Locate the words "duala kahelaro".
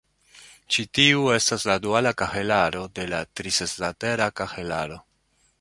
1.83-2.83